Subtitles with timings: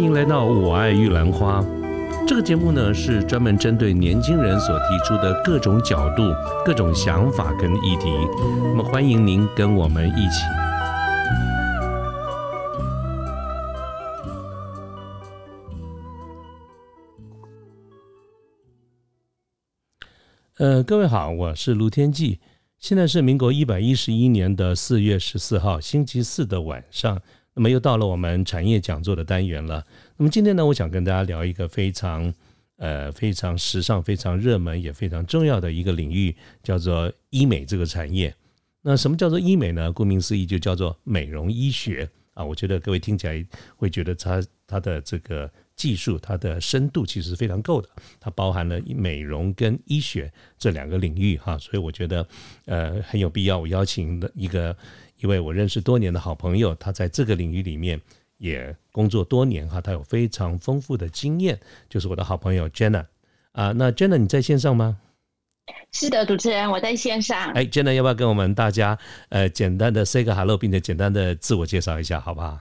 [0.00, 1.62] 欢迎来到我爱玉兰花。
[2.26, 6.22] 这个节目呢是专门针对年轻人所提出的各种角度、
[6.64, 8.08] 各种想法跟议题。
[8.62, 10.42] 那么欢迎您跟我们一起。
[20.56, 22.40] 呃，各位好，我是卢天记。
[22.78, 27.20] 现在是民国一百一十一年的四月十四号星期四的晚上。
[27.60, 29.84] 那么又到了我们产业讲座的单元了。
[30.16, 32.32] 那么今天呢，我想跟大家聊一个非常
[32.78, 38.34] 呃非常时尚、非常热门也非常重要的一个领域，叫做医美这个产业。
[38.80, 39.92] 那什么叫做医美呢？
[39.92, 42.42] 顾名思义，就叫做美容医学啊。
[42.42, 47.90] 我觉得各位听起来会觉得它它的这个技术、它的深度其实是非常够的。
[48.18, 52.26] 它包含了美容跟医学这两个领域哈，所以我觉得
[52.64, 53.58] 呃很有必要。
[53.58, 54.74] 我邀请的一个。
[55.20, 58.00] 一位我认识多年的好朋友，他在这个领域里面
[58.38, 63.04] 也工作多年哈，他有非常丰富的经验，就是我的好朋友 Jenna
[63.52, 63.72] 啊。
[63.72, 64.96] 那 Jenna 你在线上吗？
[65.92, 67.52] 是的，主持人我在线上。
[67.52, 68.98] 哎，Jenna 要不要跟我们大家
[69.28, 72.58] 呃简单的 say 个 hello，并且简单的自我介绍一下，好不好？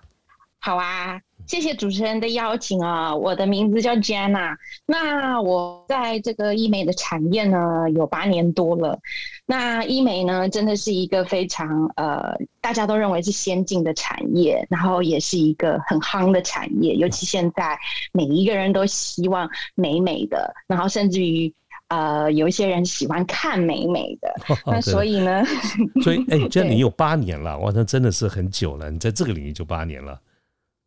[0.59, 1.19] 好啊。
[1.47, 3.15] 谢谢主持人的邀请啊！
[3.15, 7.57] 我的名字叫 Jenna，那我在这个医美的产业呢
[7.95, 8.99] 有八年多了。
[9.47, 16.93] 那医美呢真的是一个非常呃大家都认为是先进的产业，然后也是一个很夯的产业。
[16.93, 17.75] 尤其现在
[18.11, 21.51] 每一个人都希望美美的，然后甚至于
[21.87, 24.31] 呃有一些人喜欢看美美的。
[24.67, 25.43] 那所以呢，
[26.03, 28.91] 所以哎， 这你有八年了，哇，那真的是很久了。
[28.91, 30.21] 你在这个领域就八年了。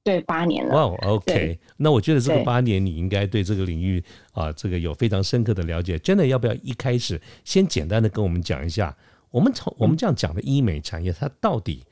[0.04, 0.74] 对，八年了。
[0.74, 4.02] 哇，OK，那我觉得这个八年你应该对这个领域
[4.32, 5.98] 啊，这个有非常深刻的了解。
[5.98, 8.96] 真的，要不要一开始先简单的跟我们讲一下，
[9.30, 11.84] 我们从我们这样讲的医美产业，它到底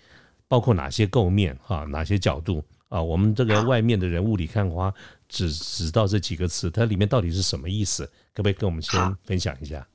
[0.49, 3.01] 包括哪些构面哈，哪些角度啊？
[3.01, 4.93] 我们这个外面的人雾里看花，
[5.29, 8.05] 只知道这几个词，它里面到底是什么意思？
[8.35, 9.87] 可不可以跟我们先分享一下？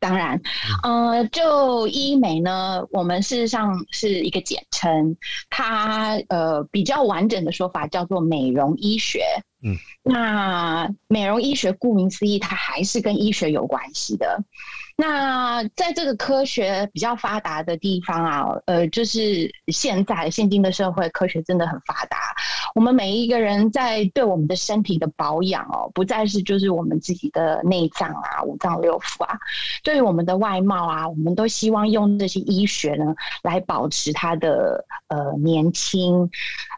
[0.00, 0.40] 当然，
[0.82, 5.16] 呃，就医美呢，我们事实上是一个简称，
[5.50, 9.22] 它呃比较完整的说法叫做美容医学。
[9.62, 14.42] 嗯，那美容医学顾名思义，它还是跟医学有关系的。
[14.96, 22.18] 那在这个科学比较发达的地方啊，呃，就是现在现今的社会，科学真的很发达。
[22.74, 29.38] 我们每一个人在对我们的身体的保养哦，不再是就是我们自己的内脏啊、五脏六腑啊，
[29.82, 36.30] 对于我们的外貌啊，我们都希望用这些医学呢来保持它的呃年轻，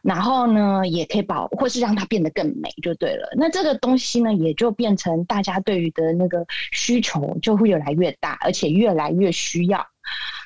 [0.02, 3.28] 然后呢也可以保或是让它变得更美就对了。
[3.36, 8.12] 那这个东西呢，也就变成大家对于的那个需求就会越来越。
[8.20, 9.84] 大，而且越来越需要。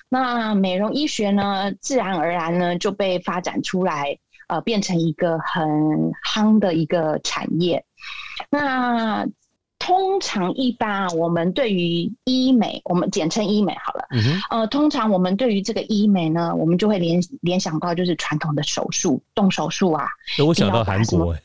[0.09, 4.17] 那美容医学呢，自然而然呢就被发展出来，
[4.49, 5.67] 呃，变成一个很
[6.23, 7.85] 夯的一个产业。
[8.51, 9.27] 那
[9.79, 14.07] 通常一般啊我们对于医美，我们简称医美好了。
[14.51, 20.07] 呃，通常我们对于这个医美呢，我们就会联联想到就是传统的手术，动手术啊。
[20.47, 21.37] 我想到韩国。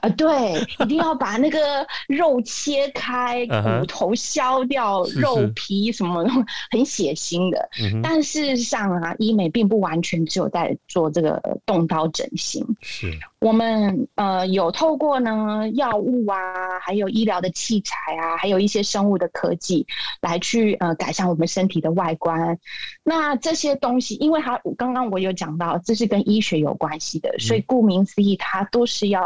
[0.00, 6.24] 啊，对，一定要把那个肉切开，骨头削掉，肉皮什么
[6.70, 7.68] 很血腥的。
[8.02, 12.66] 但事实上啊，医美并不完全只有在做这个动刀整形。
[12.80, 16.38] 是，我们呃有透过呢药物啊，
[16.80, 19.86] 还有医疗的器材啊，还有一些生物的科技
[20.22, 22.58] 来去呃改善我们身体的外观。
[23.04, 29.20] 那这些东西，因为它刚刚我有讲到，这是跟医学有关系的，所以顾名思义，它都是要。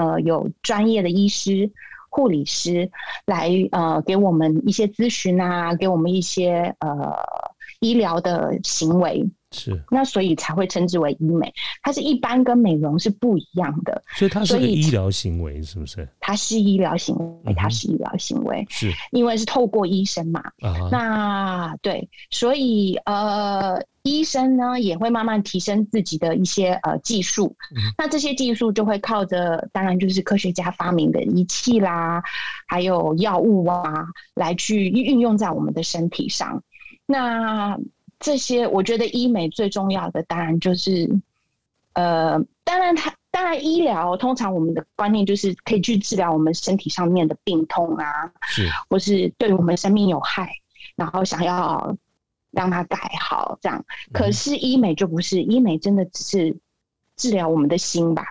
[0.00, 1.70] 呃，有专业的医师、
[2.08, 2.90] 护理师
[3.26, 7.14] 来呃给我们一些咨询啊，给我们一些呃
[7.80, 9.28] 医疗的行为。
[9.52, 11.52] 是，那所以才会称之为医美，
[11.82, 16.08] 它是一般跟美容是不一样的，所以它是医疗行为，是不是？
[16.20, 18.92] 它是医疗行为，它是医疗行为，是。
[19.10, 20.42] 因为是透过医生嘛。
[20.90, 27.56] 那对，所以呃，医生呢也会慢慢提升自己的一些呃技术，
[27.98, 32.22] 那这些技术就会靠着，当然就是科学家发明的仪器啦，
[32.68, 33.82] 还有药物啊，
[34.34, 36.62] 来去运用在我们的身体上。
[37.04, 37.76] 那
[38.20, 41.08] 这些我觉得医美最重要的，当然就是，
[41.94, 50.52] 呃，当然它当然医疗通常我们的观念就是可以去治疗我们身体上面的病痛啊，是，或是对我们生命有害，
[50.96, 51.96] 然后想要
[52.50, 53.82] 让它改好这样。
[54.12, 56.56] 可是医美就不是，医美真的只是
[57.16, 58.24] 治疗我们的心吧？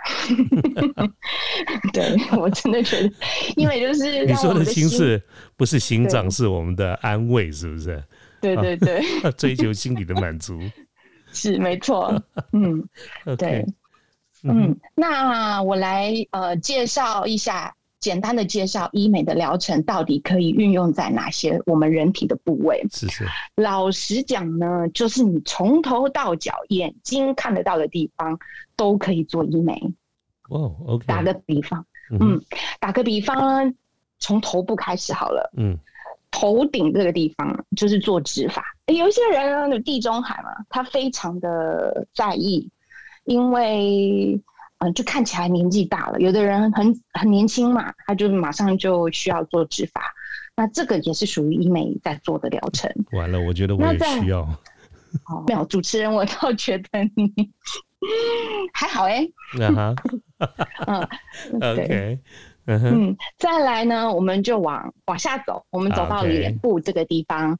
[1.93, 3.11] 对我真的觉得
[3.55, 5.21] 医美就是你说的心是
[5.55, 8.03] 不是心脏是我们的安慰，是不是？
[8.41, 9.01] 对对对，
[9.37, 10.59] 追求心理的满足
[11.31, 12.21] 是没错，
[12.53, 12.87] 嗯，
[13.37, 13.65] 对，
[14.43, 22.83] 嗯，那我来呃介绍一下，简单的介绍医美的疗程到底可以运用在哪些我们人体的部位。
[22.91, 28.39] 是是，老实讲呢，就是你从头到脚眼睛看得到的地方
[28.75, 29.79] 都可以做医美。
[30.49, 31.05] 哦，OK。
[31.05, 31.85] 打个比方，
[32.19, 32.41] 嗯，
[32.79, 33.71] 打个比方，
[34.17, 35.51] 从头部开始好了。
[35.57, 35.77] 嗯，
[36.31, 38.63] 头顶这个地方就是做植发。
[38.87, 42.69] 有一些人呢，地中海嘛，他非常的在意。
[43.25, 44.41] 因为，
[44.79, 46.19] 嗯，就看起来年纪大了。
[46.19, 50.01] 有的人很很年轻嘛，他就马上就需要做植发。
[50.55, 52.91] 那这个也是属于医美在做的疗程。
[53.11, 54.47] 完了，我觉得我也需要。
[55.47, 57.51] 没有主持人，我倒觉得你
[58.73, 59.27] 还好哎。
[59.57, 59.95] 那哈，
[60.87, 61.07] 嗯
[61.61, 62.19] ，OK，
[62.77, 67.57] 嗯，再来呢，我们就往往下走，我们走到脸部这个地方。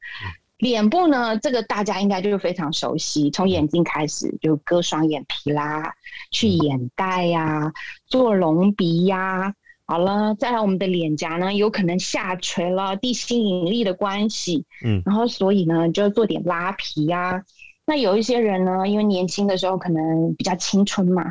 [0.60, 5.94] 脸部呢，这个大家应该就是非常熟悉，从眼睛开始就割双眼皮啦，
[6.32, 7.72] 去眼袋呀，
[8.08, 9.54] 做隆鼻呀，
[9.86, 17.42] 好了，再来我们的脸颊呢，有可能下垂了，地心引力的关系，嗯，然后所以呢，就做点拉皮呀。
[17.86, 21.24] 那有一些人呢，因为年轻的时候可能比较青春嘛，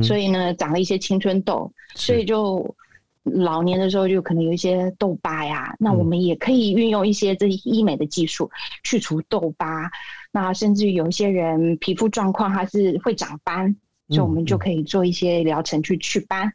[0.00, 2.74] 所以呢，长了一些青春痘，所以就。
[3.34, 8.48] 老年的时候就可能有一些痘疤呀，那我们也可以运用一些这医美的技术
[8.84, 9.90] 去除痘疤。
[10.30, 13.74] 那甚至于有一些人皮肤状况还是会长斑，
[14.08, 16.52] 所以我们就可以做一些疗程去祛斑。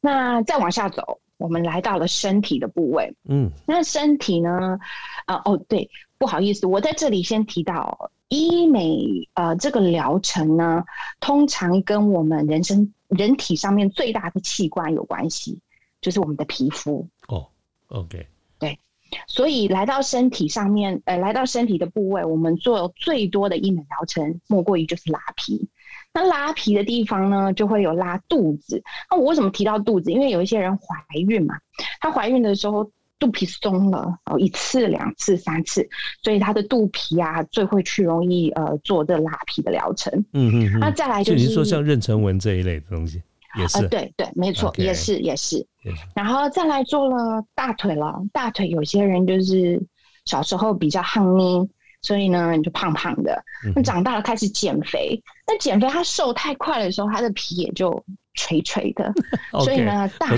[0.00, 3.12] 那再往下走，我们来到了身体的部位。
[3.28, 4.78] 嗯，那身体呢？
[5.24, 10.84] 啊，哦，对，不好意思，我在这里先提到医美，呃，这个疗程呢，
[11.18, 15.58] 通常跟我们人生人体上面最大的器官有关系。
[16.00, 17.46] 就是我们的皮肤哦
[17.88, 18.26] ，OK，
[18.58, 18.78] 对，
[19.26, 25.68] 所以来到身体上面，呃，来到身体的部位，我们做最多的医美疗程，莫过于就是拉皮。
[26.12, 28.82] 那拉皮的地方呢，就会有拉肚子。
[29.10, 30.10] 那我为什么提到肚子？
[30.10, 30.96] 因为有一些人怀
[31.28, 31.54] 孕嘛，
[32.00, 35.86] 她怀孕的时候肚皮松了，哦，一次、两次、三次，
[36.22, 40.12] 所以她的肚皮啊，最会去容易呃做这拉皮的疗程。
[40.32, 43.20] 嗯嗯，那再来就是说像妊娠纹这一类的东西。
[43.62, 45.66] 啊，对对，没错，也是也是，
[46.14, 48.22] 然后再来做了大腿了。
[48.32, 49.80] 大腿有些人就是
[50.24, 51.68] 小时候比较胖呢，
[52.02, 53.42] 所以呢你就胖胖的。
[53.74, 58.04] 那长大了开始减肥，那减肥他瘦太快的时候，他的皮也就
[58.34, 59.12] 垂垂的。
[59.64, 60.28] 所以呢，大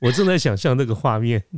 [0.00, 1.42] 我正在想象那个画面。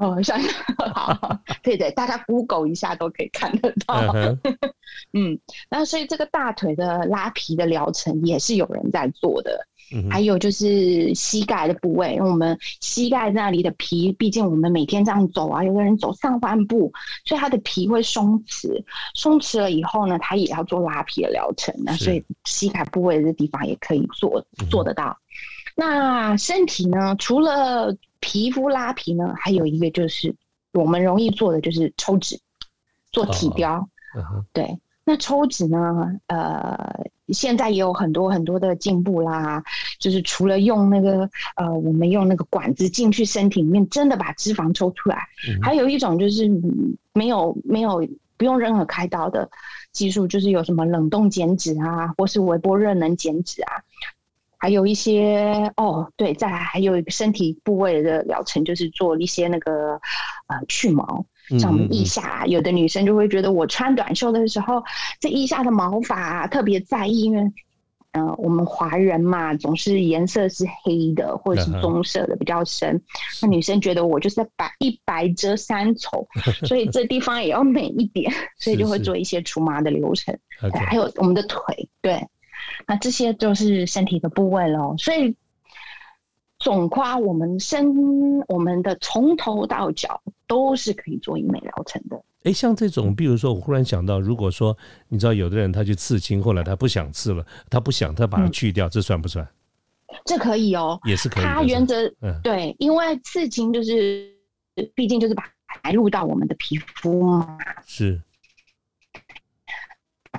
[0.00, 0.50] 哦，想象
[0.94, 4.14] 好，对对，大家 Google 一下都可以看得到。
[5.12, 9.66] 嗯，那所以这个大腿的拉皮的疗程也是有人在做的。
[10.10, 16.92] 还有就是膝盖的部位，因为我们膝盖那里的皮，毕竟我们每天这样走啊，有的人走上半步，
[17.24, 18.82] 所以他的皮会松弛，
[19.14, 25.16] 松弛了以后呢，他也要做拉皮的疗程，那所以膝盖部位的地方也可以做做得到。
[25.74, 30.34] 那身体呢，除了皮肤拉皮呢，还有一个就是
[30.72, 32.38] 我们容易做的就是抽脂，
[33.10, 33.88] 做体雕，
[34.52, 34.78] 对。
[35.02, 36.06] 那抽脂呢？
[36.28, 39.62] 呃，现在也有很多很多的进步啦。
[39.98, 45.18] 就是除了用那个呃，我们用那个管子进去身体里面，真的把脂肪抽出来，
[45.62, 46.50] 还有一种就是
[47.12, 49.48] 没有没有不用任何开刀的
[49.92, 53.72] 技术，就是有什么冷冻减脂啊，或是微波热能减脂啊，
[54.56, 60.00] 还有一些哦，对，再来还有一个身体部位的疗程，就是做一些那个
[60.46, 61.26] 呃去毛。
[61.58, 64.82] 像我们腋下，有的女生就会觉得我穿短袖的时候，
[65.18, 67.52] 这腋下的毛发特别在意，因为，
[68.12, 73.00] 呃，我们华人嘛，总是颜色是黑的或者是棕色的比较深。
[73.42, 76.26] 那女生觉得我就是白一白遮三丑，
[76.66, 80.36] 所以这地方也要美一点，所以就会做一些除毛的流程。
[80.86, 82.26] 还有我们的腿，对，
[82.86, 85.34] 那这些都是身体的部位喽，所以。
[86.62, 87.90] 总夸我们身，
[88.46, 92.20] 我们的从头到脚都是可以做医美疗程的。
[92.42, 94.76] 哎，像这种，比如说，我忽然想到，如果说
[95.06, 99.46] 你知道有的人他去刺青，后来他不想刺了，他不想他把它去掉，这算不算？
[100.24, 101.44] 这可以哦，也是可以。
[101.44, 101.94] 它原则
[102.42, 104.28] 对，因为刺青就是，
[104.96, 105.44] 毕竟就是把
[105.84, 108.20] 排入到我们的皮肤嘛，是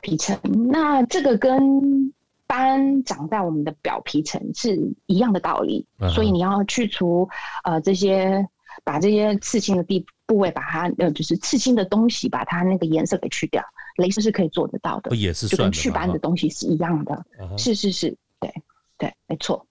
[0.01, 0.37] 皮层。
[0.69, 2.13] 那这个跟。
[2.51, 7.25] 斑长在我们的表皮层是一样的道理，所以你要去除
[7.63, 8.45] 呃这些，
[8.83, 13.63] 把这些刺青的地部位，把它呃就是刺青的东西，把它那个颜色给去掉，
[13.97, 17.25] 镭射是可以做得到的，也是就跟祛斑的东西是一样的，
[17.57, 18.53] 是是是，对
[18.97, 19.65] 对，没错。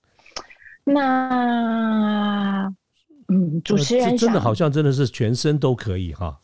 [0.84, 2.72] 那
[3.28, 6.40] 嗯，主持人真的好像真的是全身都可以哈，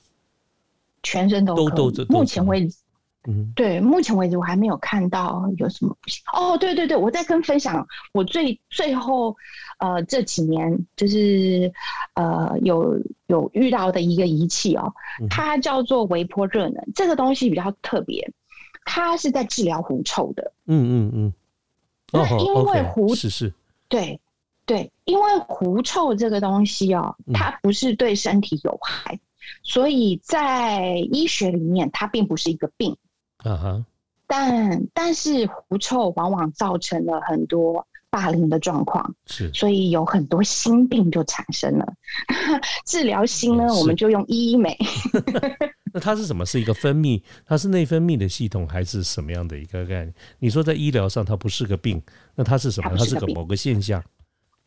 [1.03, 2.79] 全身都都都目前为止。
[3.27, 6.23] 嗯，对，目前为止我还没有看到有什么不行。
[6.33, 9.37] 哦，对对对，我在跟分享我最最后
[9.79, 11.73] 呃这几年就是
[12.15, 14.93] 呃有有遇到的一个仪器哦，
[15.29, 18.33] 它叫做微波热能，这个东西比较特别，
[18.85, 20.53] 它是在治疗狐臭的。
[20.67, 21.33] 嗯嗯嗯。
[22.13, 23.53] 那因为狐是是，
[23.89, 24.21] 对
[24.65, 29.19] 对，因为狐臭这个东西哦，它不是对身体有害，
[29.65, 32.97] 所以在医学里面它并不是一个病。
[33.47, 33.85] 啊哈，
[34.27, 41.87] 但但是狐臭往往造成了很多霸凌的状况，是，所以有很多心病就产生了。
[42.85, 44.77] 治疗心呢，我们就用医美。
[45.93, 46.45] 那它是什么？
[46.45, 47.23] 是一个分泌？
[47.47, 50.15] 它是内分泌的系统，还是什么样的一个概念？
[50.39, 52.03] 你说在医疗上它不是个病，
[52.35, 52.91] 那它是什么？
[52.97, 54.03] 它是个某个现象。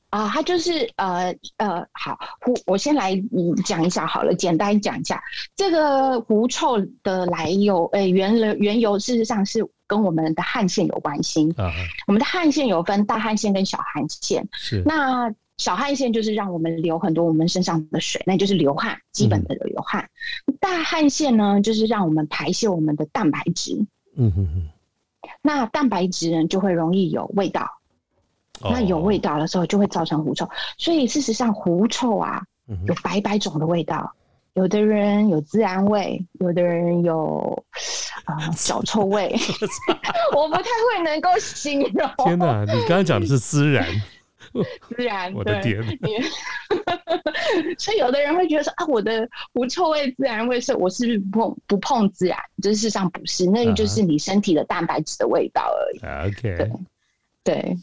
[0.09, 5.21] 啊，它就是呃呃，好狐，我先来嗯讲一下好了，简单讲一下
[5.55, 11.53] 这个狐臭的来由，呃，原原由事实上是跟我们的汗腺有关系。
[11.57, 11.71] 啊，
[12.07, 14.47] 我们的汗腺有分大汗腺跟小汗腺。
[14.53, 14.81] 是。
[14.85, 20.09] 那小汗腺就是让我们流很多我们身上的水，那就是流汗，基本的流汗。
[20.59, 23.75] 大汗腺呢，就是让我们排泄我们的蛋白质。
[24.15, 24.69] 嗯哼哼。
[25.41, 27.78] 那蛋白质呢，就会容易有味道。
[28.61, 30.49] 那有味道的时候，就会造成狐臭。
[30.77, 32.41] 所以事实上，狐臭啊，
[32.87, 34.13] 有百百种的味道。
[34.53, 37.63] 有的人有孜然味，有的人有
[38.25, 39.33] 啊脚臭味。
[40.35, 42.09] 我不太会能够形容。
[42.25, 43.85] 天哪，你刚刚讲的是孜然，
[44.97, 45.81] 孜然，我的天！
[47.77, 52.37] 所以有的人会觉得说啊，我的狐臭味、孜然味是，我是不是不碰不碰孜然？
[52.61, 56.27] 这事实上不是，那个就是你身体的蛋白质的味道而已。
[56.27, 56.57] OK。
[56.57, 56.71] 对，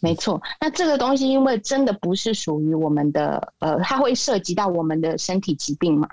[0.02, 0.40] 没错。
[0.60, 6.08] 那这个东西，因为真的不是属于我们的，呃，它会涉及到我们的身体疾病嘛，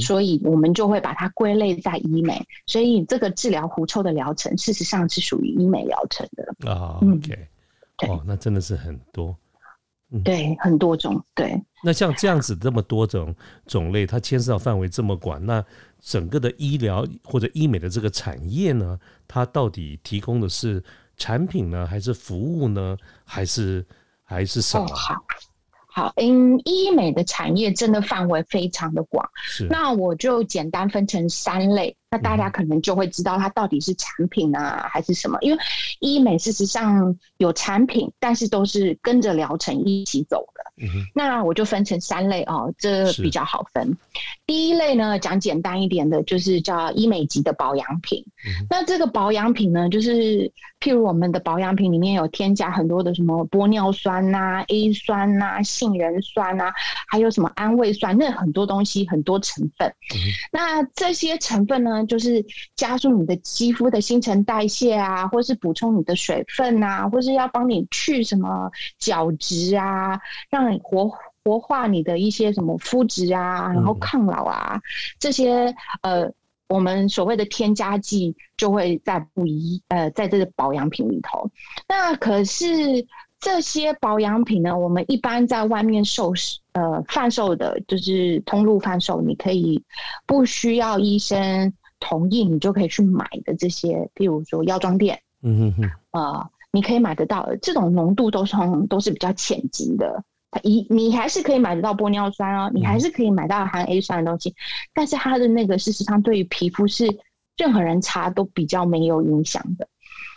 [0.00, 2.40] 所以我们就会把它归类在医美。
[2.66, 6.98] 所以这个治疗狐臭的疗程，事实上是属于医美疗程的啊。
[7.02, 7.48] OK，
[8.08, 9.36] 哦，那真的是很多，
[10.24, 11.22] 对，很多种。
[11.34, 13.34] 对，那像这样子这么多种
[13.66, 15.64] 种类，它牵涉到范围这么广，那
[16.00, 20.82] 整个的医疗或者医美的这个产业呢，它到底提供的是？
[21.16, 23.84] 产品呢，还是服务呢，还是
[24.22, 24.86] 还是什么？
[24.94, 25.14] 好，
[25.86, 29.66] 好，嗯，医美的产业真的范围非常的广，是。
[29.70, 35.38] 那我就简单分成三类，那大家可能就会知道它到底是产品啊，还是什么？
[35.40, 35.58] 因为
[36.00, 40.46] 医美事实上有产品，但是都是跟着疗程一起走
[40.76, 40.86] 的。
[41.14, 43.96] 那我就分成三类哦，这比较好分。
[44.46, 48.24] 第一类呢，讲简单一点的，就是叫医美级的保养品。
[48.70, 56.70] 那这个保养品呢，就是譬如我们的保养品里面有添加很多的什么玻尿酸呐、A 酸呐、杏仁酸呐，
[57.08, 59.92] 还有什么安慰酸，那很多东西很多成分。
[60.52, 62.44] 那这些成分呢，就是
[62.76, 70.18] 加速你的肌肤的新陈代谢啊，或是补充你的水分啊，或是要帮你去什么角质啊，
[70.50, 71.10] 让活
[71.44, 74.80] 活化你的一些什么肤质啊，然后抗老啊，
[75.18, 76.30] 这些呃，
[76.68, 81.48] 我们所谓的添加剂就会在不一呃，在这个保养品里头。
[81.88, 82.66] 那可是
[83.38, 86.32] 这些保养品呢，我们一般在外面售
[86.72, 89.80] 呃贩售的，就是通路贩售，你可以
[90.26, 95.82] 不需要医生同意，你就可以去买的这些，譬如说药妆店，嗯哼
[96.12, 98.56] 哼，啊，你可以买得到，这种浓度都是
[98.88, 100.24] 都是比较浅级的。
[100.62, 104.54] 你你还是可以买得到玻尿酸哦，你还是可以买到含 A 酸的东西，
[104.94, 107.06] 但是它的那个事实上对于皮肤是
[107.56, 109.86] 任何人擦都比较没有影响的。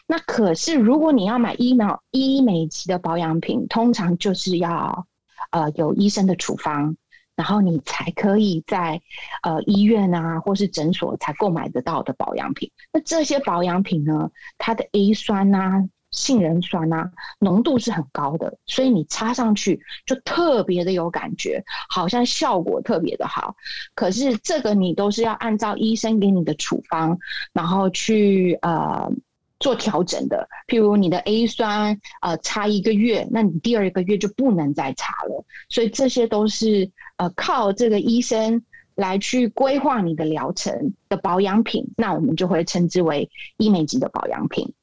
[0.07, 5.05] 那可是如果你要买医美医美级的保养品，通常就是要
[5.51, 6.97] 呃有医生的处方，
[7.35, 8.99] 然后你才可以在
[9.43, 12.69] 呃医院啊或是诊所才购买得到的保养品。
[12.91, 15.87] 那这些保养品呢，它的 A 酸啊。
[16.11, 23.55] 杏仁酸啊，浓度是很高的，所以你擦上去就特别的有感觉，好像效果特别的好。
[23.93, 27.17] 可是这个你都是要按照医生给你的处方，
[27.53, 29.11] 然后去呃
[29.59, 30.47] 做调整的。
[30.67, 35.45] 譬如你的 A 酸呃擦一个月，那你第二个月就不能再擦了。
[35.69, 38.63] 所以这些都是呃靠这个医生
[38.95, 44.73] 来去规划你的疗程的保养品，那我们就会称之为医美级的保养品。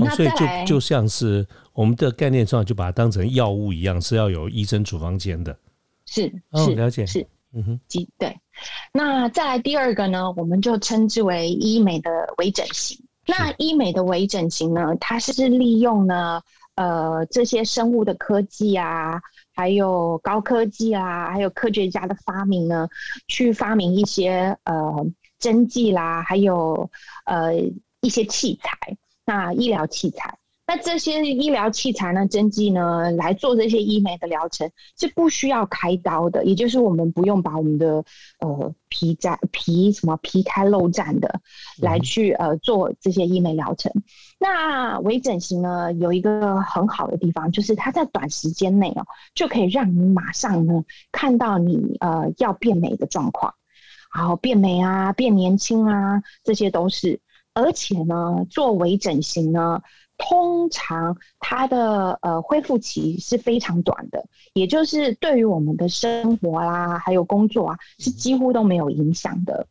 [0.00, 5.56] 哦，所以就就像是我们的概念上，就把它当成药物一样，是要有医生处方间的。
[6.06, 6.22] 是，
[6.54, 7.80] 是了解，是，嗯哼，
[8.18, 8.36] 对。
[8.92, 12.98] 那再来第二个呢，我们就称之为医美的微整形。
[13.26, 16.42] 那医美的微整形呢，它是利用呢，
[16.74, 19.20] 呃，这些生物的科技啊，
[19.54, 22.88] 还有高科技啊，还有科学家的发明呢，
[23.28, 25.06] 去发明一些呃
[25.38, 26.90] 针剂啦，还有
[27.26, 27.52] 呃。
[28.04, 28.76] 一些器材，
[29.24, 30.38] 那医疗器材。
[30.64, 38.02] 那这些医疗器材呢，针剂呢，来做这些医美的疗程是不需要开刀的，也就是我们不用把我们的
[38.38, 41.40] 呃皮绽皮什么皮开肉绽的
[41.78, 43.92] 来去呃做这些医美疗程。
[44.38, 53.52] 那微整形呢，有一个很好的地方，就是它在短时间内哦，就可以让你马上呢看到你呃要变美的状况，
[54.16, 57.20] 然后变美啊，变年轻啊，这些都是。
[57.54, 59.80] 而且呢，做微整形呢。
[60.18, 69.66] 通常它的呃恢复期是非常短的，也就是对于我们的生活啦，还有工作啊，是几乎都没有影响的。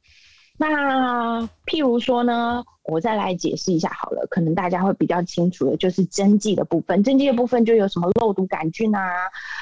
[0.57, 7.01] 那譬如说呢，我再来解释一下好了，可能大家会比较清楚的，就是针剂的部分。
[7.01, 8.99] 针剂的部分就有什么肉毒杆菌啊、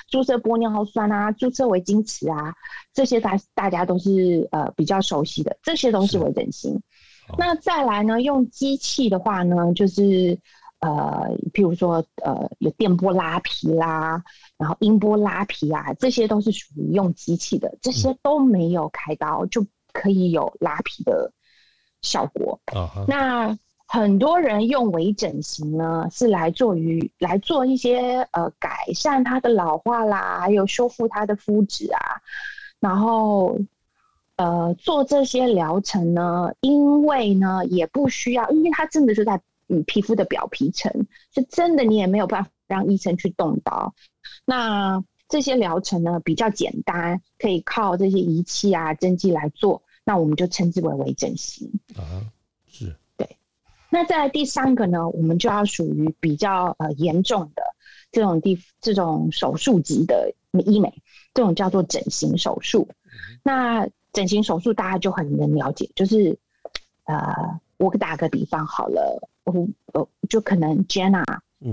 [0.10, 2.52] 注射玻尿酸啊、注射维金池啊，
[2.94, 6.82] 这些大大家都是呃比较熟悉的，这些都是微整形。
[7.38, 10.39] 那再来呢，用机器的话呢，就是。
[10.81, 14.24] 呃，譬如说，呃，有电波拉皮啦，
[14.57, 21.33] 然后音波拉皮啊，这些都是属于用机器的，这些都没有开刀就可以有拉皮的
[22.01, 22.57] 效果。
[23.09, 23.57] 那
[23.88, 32.00] 很多人用微整形呢，是来做于来做一些呃改善它的老化啦，还有修复它的肤质啊，
[32.79, 33.59] 然后
[34.39, 39.39] 呃做这些疗程呢，因为呢也不需要，因为它真的是在。
[39.72, 40.91] 嗯，皮肤的表皮层
[41.31, 43.93] 是真的，你也没有办法让医生去动刀。
[44.43, 52.25] 那这些疗程呢比较简单，可以靠这些仪器啊、针剂来做，那我们就称之为微整形啊。
[52.65, 53.38] 是，对。
[53.91, 57.62] 那在第三个呢，我们就要属于比较呃严重的
[58.12, 60.33] 这种地这种手术级的
[60.66, 60.92] 医美，
[61.31, 62.90] 这种叫做整形手术。
[63.44, 63.87] 那
[64.20, 66.38] 整形手术大家就很能了解，就是
[67.05, 67.34] 呃，
[67.77, 69.29] 我打个比方好了。
[69.46, 71.24] 我呃，就可能 Jenna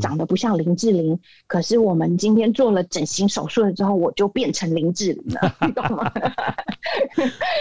[0.01, 6.09] 长得不像林志玲，可是我们今天做了整形手术了之后，我就变成林志玲了， 你懂吗？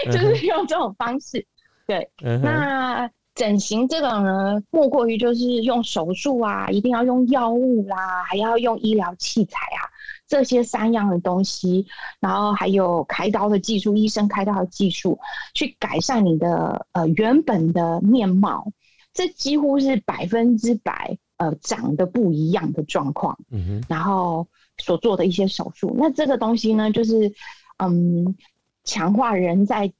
[0.04, 1.44] 就是用这种方式，
[1.84, 2.08] 对。
[2.40, 9.90] 那整形这种呢，莫过于就是用手术啊，一定要用药物啦，还要用医疗器材啊，
[10.28, 11.86] 这些三样的东西，
[12.20, 15.18] 然后还有开刀的技术，医生开刀的技术，
[15.54, 18.70] 去改善你的呃原本的面貌。
[19.12, 23.38] 这几乎是百分之百，呃，长得不一样的状况。
[23.50, 24.46] 嗯哼，然后
[24.78, 27.32] 所做的一些手术，那这个东西呢，就是，
[27.78, 28.36] 嗯，
[28.84, 29.90] 强化人在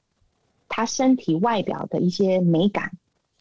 [0.69, 2.91] 他身体外表的一些美感。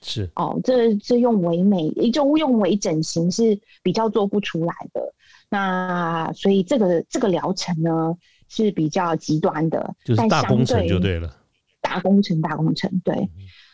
[0.02, 5.14] 是哦，这这用唯美，就用微整形是比较做不出来的。
[5.56, 8.14] 那所以这个这个疗程呢
[8.50, 11.34] 是比较极端的，就是大工程就对了。
[11.80, 13.16] 大工程，大工程，对。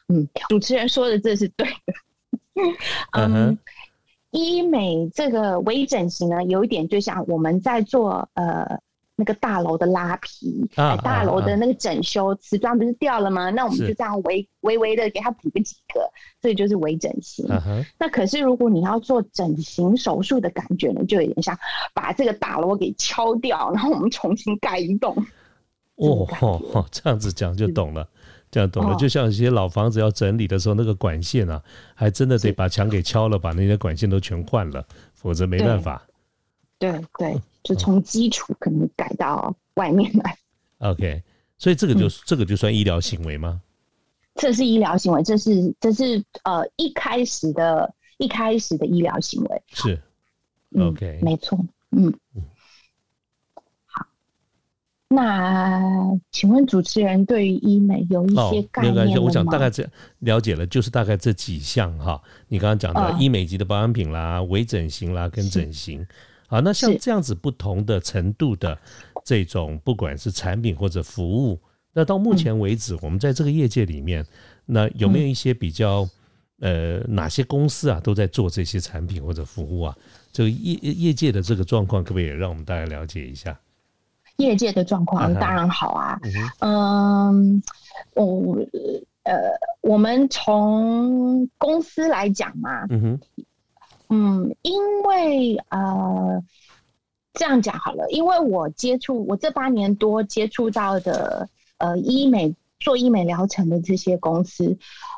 [0.07, 1.93] 嗯，主持人说的这是对的。
[3.17, 3.57] 嗯，
[4.29, 8.79] 医美这个微整形呢，有一点就像我们在做呃
[9.21, 13.51] 那个大楼的拉皮，啊大楼的那个整修，瓷砖不是掉了吗？
[13.51, 16.01] 那我们就这样微微微的给它补个几个，
[16.41, 17.45] 所以就是微整形。
[17.99, 21.55] 那可是如果你要做整形手术的感觉呢，就有点像
[21.93, 25.15] 把这个大楼给敲掉，然后我们重新盖一栋。
[25.97, 26.27] 哦
[26.73, 28.07] 哦，这样子讲就懂了。
[28.49, 31.63] 这样懂了，就像一些老房子要整理的时候，那个管线啊，
[31.95, 36.01] 还真的得把墙给敲了，把那些管线都全换了，否则没办法。
[36.77, 40.37] 对对，就从基础可能改到外面来。
[40.79, 41.21] OK，
[41.57, 43.61] 所以这个就这个就算医疗行为吗？
[44.35, 49.61] 这是医疗行为，这是这是呃一开始的一开始的医疗行为。
[49.73, 50.01] 是
[50.79, 51.59] ，OK，没错，
[51.91, 52.11] 嗯。
[53.85, 54.07] 好
[55.09, 59.21] 那请问主持人对于医美有一些概念吗？
[59.21, 59.85] 我想大概这
[60.19, 62.19] 了解了，就是大概这几项哈。
[62.47, 66.07] 你刚刚讲的医美级的保养品啦、微整形啦跟整形，
[66.51, 68.77] 好，那像这样子不同的程度的
[69.23, 71.57] 这种，不管是产品或者服务，
[71.93, 74.25] 那到目前为止，我们在这个业界里面，
[74.65, 76.05] 那有没有一些比较
[76.59, 79.97] 呃哪些公司啊都在做这些产品或者服务啊？
[80.33, 83.57] 这个业业界的这个状况，可不可以也让我们大家了解一下？
[84.35, 86.19] 业界的状况当然好啊，
[86.59, 87.63] 嗯，
[88.15, 88.57] 我
[89.23, 89.39] 呃，
[89.79, 93.19] 我们从公司来讲嘛，嗯哼，
[94.13, 96.43] 嗯，因为呃，
[97.33, 101.47] 这样讲好了，因为我接触我这八年多接触到的
[101.77, 104.77] 呃医美做医美疗程的这些公司，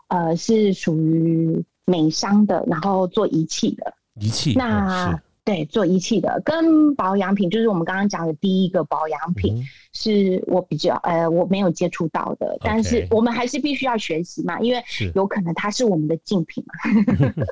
[0.10, 3.94] 呃，是属于美商的，然后做仪器的。
[4.20, 6.42] 仪器，那对，做仪器的。
[6.46, 14.82] 跟保养品，就是我们刚刚讲的第一个保养品，是我比较呃我没有接触到的，但是我们还是必须要学习嘛，因为
[15.16, 16.74] 有可能它是我们的竞品嘛。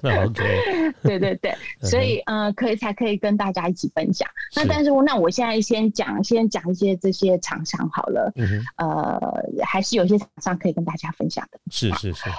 [0.26, 0.42] OK，
[1.04, 4.26] 对对对，所以呃可以才可以跟大家一起分享。
[4.56, 8.32] 那但是那我现在先讲先讲一些这些厂商好了，
[8.78, 9.20] 呃
[9.66, 11.60] 还是有些厂商可以跟大家分享的。
[11.70, 12.30] 是是是，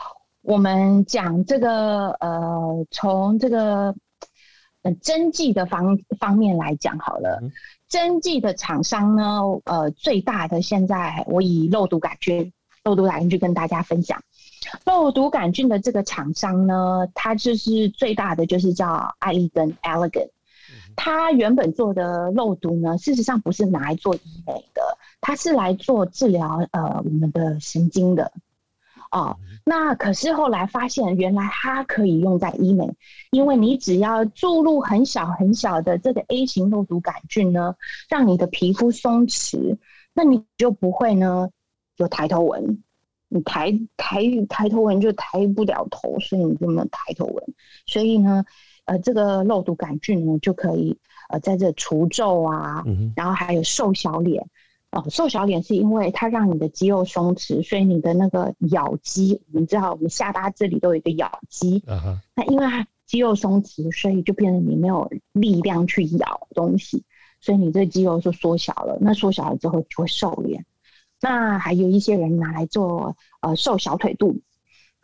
[0.40, 3.94] 我们讲这个呃从这个。
[4.82, 7.40] 嗯，针剂的方方面来讲好了，
[7.88, 14.20] 针剂的厂商呢，呃，最大的现在我以肉毒杆菌，肉毒杆菌去跟大家分享。
[14.84, 20.30] 肉毒杆菌的这个厂商呢，它就是最大的，就是叫艾利根 （Elegant）。
[20.96, 24.82] 它原本做的肉毒呢，事实上不是拿来做医美的，
[25.20, 28.32] 它是来做治疗呃我们的神经的。
[29.10, 32.88] 哦，那可是后来发现，原来它可以用在医美，
[33.30, 37.74] 因为你只要注入很小很小的这个 A 型肉毒杆菌呢，
[38.08, 39.76] 让你的皮肤松弛，
[40.12, 41.48] 那你就不会呢
[41.96, 42.82] 有抬头纹，
[43.28, 47.44] 你抬抬抬头纹就抬不了头，所以你就没有抬头纹。
[47.86, 48.44] 所以呢，
[48.86, 50.98] 呃，这个肉毒杆菌呢就可以
[51.28, 52.82] 呃在这除皱啊，
[53.14, 54.44] 然后还有瘦小脸。
[54.92, 61.82] 哦，瘦小脸是因为它让你的肌肉松弛，所以你的那个咬肌，我们知道我们下巴这里都有一个咬肌，
[62.34, 67.04] 那因为它肌肉松弛，所以就变成你没有力量去咬东西，
[67.40, 68.98] 所以你这肌肉就缩小了。
[69.00, 70.64] 那缩小了之后就会瘦脸。
[71.20, 74.40] 那还有一些人拿来做呃瘦小腿肚。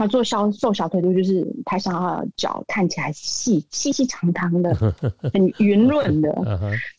[0.01, 4.72] 那做小瘦小腿肚，就是他想要脚看起来细细细长长的，
[5.35, 6.31] 很 圆润的，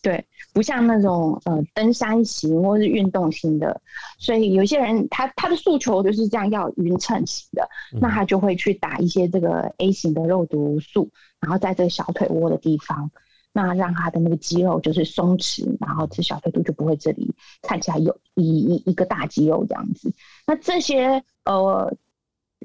[0.02, 0.26] 对，
[0.60, 3.80] 不像那种呃登山型或是运动型的。
[4.18, 7.66] 所以有些人他他的诉求就是这样要匀称型的，
[8.02, 13.10] 那他就会去打一些这个 A 型的肉毒素，然后在这个小腿窝的地方，
[13.54, 20.12] 那让他的那个肌肉就是松弛，然后这小腿肚就不会这里看起来有一一一个大肌肉这样子。
[20.46, 21.96] 那这些呃。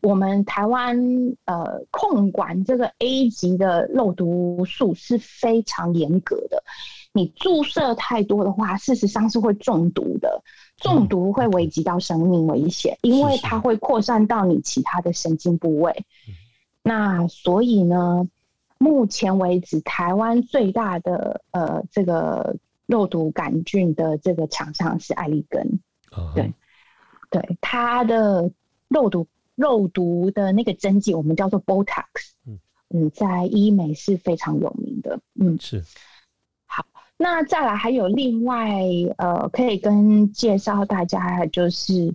[0.02, 0.98] 我们台湾
[1.44, 6.62] 呃控管这个 A 级的肉毒素是非常严格的，
[7.14, 10.42] 你注射太多的话，事实上是会中毒的，
[10.76, 16.04] 中毒会危及到生命危险，因为它会扩散到你其他的神经部位。
[16.82, 18.28] 那所以呢，
[18.78, 25.80] 目前为止，台湾最大的呃这个肉毒杆菌的这个厂商是艾利根，
[26.34, 26.52] 对，
[27.30, 28.50] 对，它的
[28.88, 29.26] 肉毒。
[29.56, 32.04] 肉毒的那个针剂，我们叫做 Botox，
[32.44, 32.58] 嗯。
[32.88, 35.56] 嗯，在医美是非常有名的，嗯。
[35.60, 35.84] 是。
[37.24, 38.78] 好，那再来还有另外
[39.16, 42.14] 呃，可以跟介绍大家，就是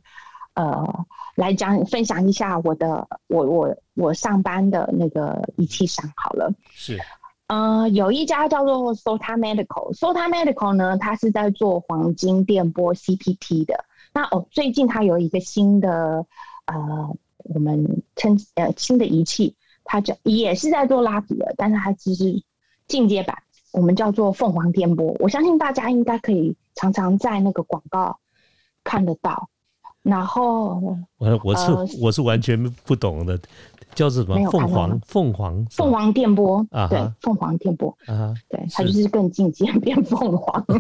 [0.54, 7.00] 呃，来讲分享一下我的我我我上班的那个仪器上好了，是，
[7.48, 16.26] 呃，有一家叫做 Sota Medical，Sota Medical 呢，它是在做黄金电波 CPT 的，那哦，最近它有一个新的
[16.66, 17.18] 呃。
[17.46, 22.44] 我们称呃新的仪器，它叫也是在做拉皮的，但是它其实
[22.86, 23.36] 进阶版，
[23.72, 25.16] 我们叫做凤凰电波。
[25.20, 28.20] 我相信大家应该可以常常在那个广告
[28.84, 29.50] 看得到。
[30.02, 30.82] 然后
[31.18, 33.38] 我我是我是完全不懂的，
[33.94, 36.88] 叫做什么凤凰凤凰凤凰电波啊？
[36.88, 40.66] 对，凤凰电波啊，对，它就是更进阶 变凤凰。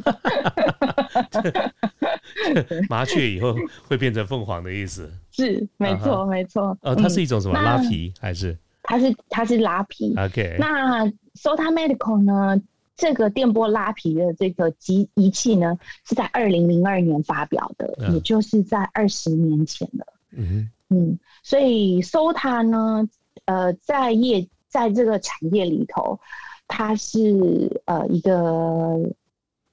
[2.89, 3.53] 麻雀以后
[3.87, 6.75] 会变成凤凰的意思， 是没错没错。
[6.81, 8.57] 呃，它是一种什么拉皮还是？
[8.83, 10.15] 它是它是拉皮。
[10.17, 12.57] OK，那 Sota Medical 呢？
[12.99, 20.05] 这个电波拉皮的这个机仪器呢，是在二零零二年发表的，也就是在二十年前了。
[20.31, 23.07] 嗯嗯，所以 Sota 呢，
[23.45, 26.19] 呃，在业在这个产业里头，
[26.67, 28.99] 它是呃一个。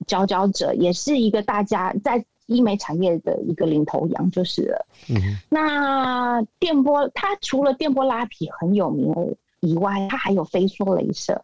[0.07, 4.87] 佼佼者也是一个大家在医美产业的一个领头羊，就是了。
[5.09, 5.17] 嗯，
[5.49, 9.13] 那电波它除了电波拉皮很有名
[9.61, 11.43] 以外，它还有飞梭镭射。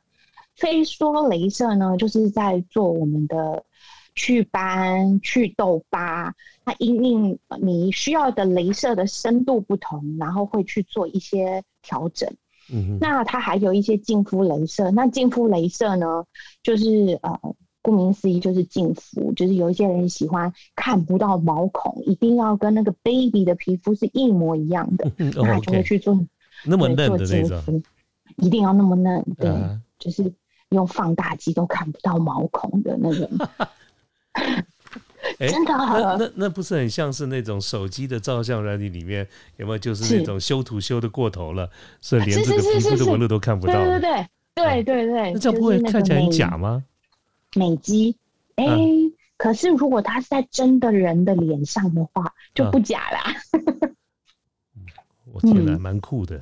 [0.56, 3.64] 飞梭镭射呢，就是在做我们的
[4.14, 6.34] 祛斑、祛痘疤。
[6.64, 12.28] 它因应你需要的镭射的深度不同，然后会去做一些调整。
[12.72, 14.90] 嗯，那它还有一些净肤镭射。
[14.90, 16.24] 那净肤镭射呢，
[16.62, 17.54] 就是呃。
[17.84, 26.16] 顾名思义就是净肤，就是有一些人喜欢看不到毛孔，一定要跟那个 baby 的皮肤是一模一样的，那就会去做
[26.64, 27.82] 那么嫩的那种，
[28.36, 29.50] 一定要那么嫩，对，
[29.98, 30.32] 就是
[30.72, 33.30] 用放大机都看不到毛孔的那种。
[35.38, 35.72] 真的？
[35.72, 43.72] 那那那不是很像是那种手机的照相软件里面有没有就是那种修图修的过头了，所以连这个皮肤的纹路都看不到？
[43.72, 44.26] 对对对。
[44.54, 46.84] 对对对，那这样不会看起来很假吗？
[47.54, 48.14] 美肌，
[48.56, 48.66] 哎，
[49.38, 53.34] 可是如果它是在真的人的脸上的话，就不假啦。
[55.32, 56.38] 我天哪，蛮酷的，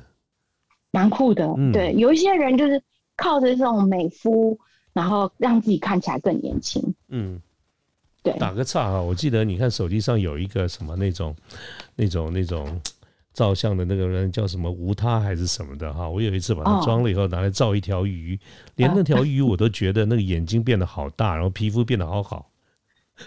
[0.91, 1.55] 蛮酷的。
[1.71, 2.83] 对，有一些人就是
[3.21, 4.57] 靠着这种美肤，
[4.93, 6.81] 然后让自己看起来更年轻。
[7.09, 7.39] 嗯，
[8.23, 8.33] 对。
[8.39, 11.35] 打个岔哈，我记得你看手机上有一个什么那种、
[11.95, 12.81] 那种、那种
[13.31, 16.09] 照相的那个人叫什么无他还是什么的哈。
[16.09, 18.39] 我有一次把它装了以后拿来照一条鱼，
[18.75, 22.50] 连那条鱼我都觉得那个眼睛变得好大，然后皮肤变得好好。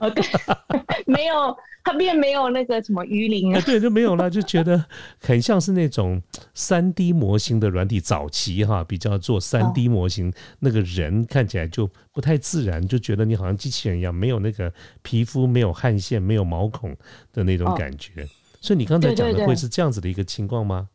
[0.00, 0.24] 哦，对，
[1.06, 4.84] 没有，它便没有那个什么鱼鳞啊，对，就没有了，就觉得
[5.20, 6.20] 很像是那种
[6.52, 16.96] 三 D 模型的软体，早期哈比较做三 D 模型，那个人看起来就不太自然，就觉得你好像机器人一样，没有那个皮肤，没有汗腺，没有毛孔
[17.32, 18.26] 的那种感觉。
[18.60, 20.88] 所以你刚才讲的会是这样子的一个情况吗？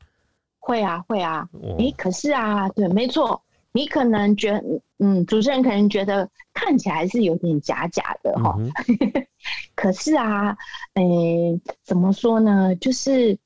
[0.58, 1.48] 会啊，会啊。
[1.78, 3.42] 哎，可是啊，对，没错。
[3.72, 4.62] 你可能觉，
[4.98, 8.58] 嗯，主持人可能觉得看起来是有点假假的哈，
[9.76, 10.58] 可是啊，
[10.96, 11.04] 呃，
[11.84, 12.76] 怎么说呢？
[12.78, 13.38] 就是，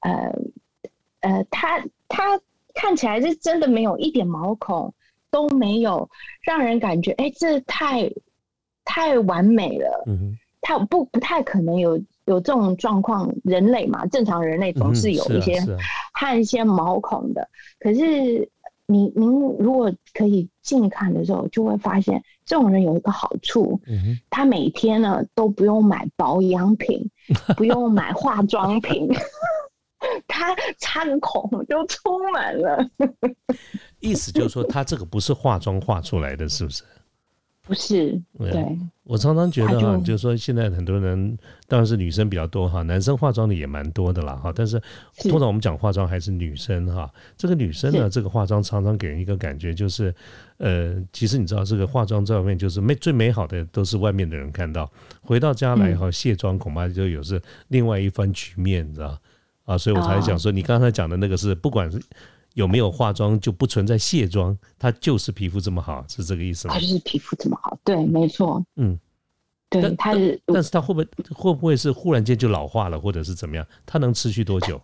[0.00, 0.32] 呃，
[1.20, 2.40] 呃，他他
[2.72, 4.94] 看起来是真的没有一点毛孔
[5.30, 6.08] 都没有，
[6.42, 8.08] 让人感觉哎，这太
[8.84, 10.04] 太完美了。
[10.06, 15.60] 嗯他不不太可能有有这种状况，人类嘛，正常人类总是有一些
[16.14, 17.46] 汗腺毛孔的，
[17.80, 18.48] 可是。
[18.86, 23.80] 你您如果可以近看的时候，就会发现这种人有一个好处，
[24.30, 27.10] 他每天呢都不用买保养品，
[27.56, 29.08] 不用买化妆品，
[30.28, 32.86] 他餐孔就充满了。
[34.00, 36.82] 意思就是说，他这个不是化妆化出来的，是不是？
[37.66, 38.78] 不是，对。
[39.04, 44.52] 我常常觉得哈，就是说现在很多人当然是女生比较多哈，男生化妆的也蛮多的啦哈。
[44.54, 44.80] 但是
[45.30, 47.10] 通常我们讲化妆还是女生哈。
[47.36, 50.14] 这个女生呢，这个化妆常常给人一个感觉就是，
[50.58, 54.90] 呃，其实你知道这个化妆照片就是美最美好的都是外面的人看到，
[55.22, 59.18] 回到家来哈卸妆恐怕就有是另外一番局面，你知道
[59.64, 59.76] 啊？
[59.76, 61.98] 所以我才讲说，你刚才讲的那个是不管是。
[62.54, 66.74] 有没有化妆就不存在卸妆，它就是皮肤这么好，是这个意思吗？
[66.74, 68.64] 它就是皮肤这么好，对，没错。
[68.76, 68.98] 嗯，
[69.68, 73.66] 对，它是，但是它会不会会不会是忽然间就老化了，或者是怎么样？
[73.84, 74.80] 它能持续多久？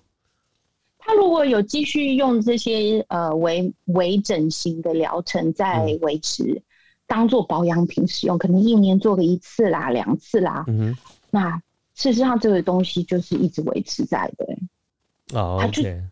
[0.99, 6.61] 它如果有继续用这些呃微微整形的疗程在维持，
[7.07, 10.65] 当做保养品使用，可能一年做个一次啦、两次啦。
[10.69, 10.99] 嗯哼，
[11.31, 11.57] 那
[11.95, 15.39] 事实上这个东西就是一直维持在的。
[15.39, 16.03] 哦，OK。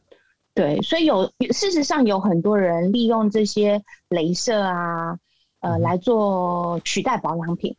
[0.59, 5.17] 对，所以有事实上有很多人利用这些镭射啊，
[5.61, 7.77] 呃，来做取代保养品。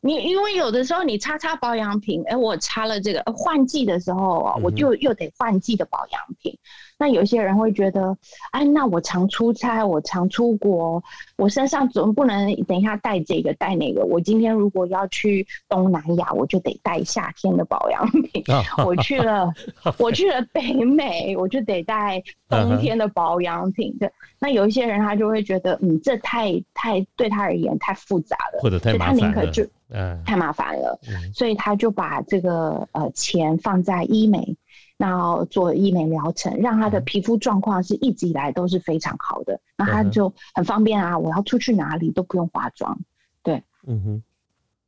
[0.00, 6.58] 你因为有的时候你擦擦保养品，哎，我擦了这个换季的时候啊，我就又得换季的保养品。
[7.00, 8.14] 那有些人会觉得，
[8.50, 11.02] 哎，那我常出差，我常出国，
[11.36, 14.04] 我身上总不能等一下带这个带那个。
[14.04, 18.44] 我今天如果要去东南亚，我就得带夏天的保养品。
[18.84, 19.50] 我去了，
[19.98, 23.96] 我去了北美，我就得带冬天的保养品。
[23.98, 29.50] 对，那有一些人他就会觉得，嗯，这太太对他而言太复杂了，或者太麻烦了，
[29.88, 31.00] 嗯，太麻烦了，
[31.32, 34.54] 所以他就把这个呃钱放在医美。
[35.00, 41.16] 然后做医美疗程，让他的皮肤状况是一直以来都是非常好的，那他就很方便啊！
[41.18, 43.00] 我要出去哪里都不用化妆，
[43.42, 44.22] 对，嗯哼。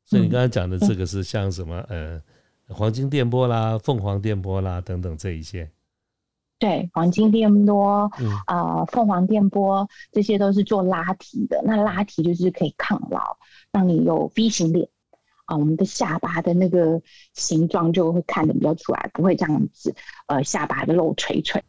[0.05, 2.21] 所以你刚才讲的这个是像什么呃，
[2.69, 5.71] 黄金电波啦、凤凰电波啦等等这一些。
[6.59, 8.11] 对，黄金电波，
[8.45, 11.63] 啊，凤凰电波，这些都是做拉提的。
[11.65, 13.39] 那拉提就是可以抗老，
[13.73, 14.87] 让你有 V 型脸。
[15.59, 17.01] 我们的下巴的那个
[17.35, 19.95] 形状就会看得比较出来，不会这样子，
[20.27, 21.63] 呃，下巴的肉垂垂。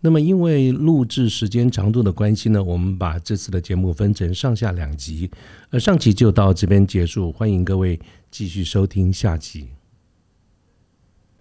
[0.00, 5.30] 那么，因为录制时间长度的关系呢，我们把这次的节目分成上下两集，
[5.70, 7.98] 呃，上集就到这边结束，欢迎各位
[8.30, 9.75] 继续收听下集。